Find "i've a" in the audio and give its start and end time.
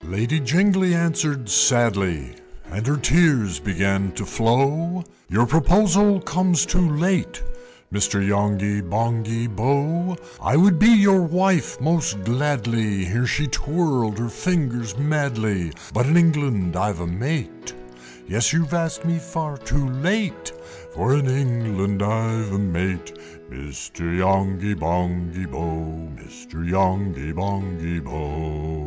16.74-17.06, 22.02-22.58